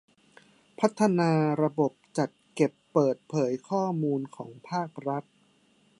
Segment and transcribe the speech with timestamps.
[0.79, 1.31] พัฒนา
[1.61, 5.23] ระบบจัดเก็บเปิดเผยข้อมูลของภาครัฐ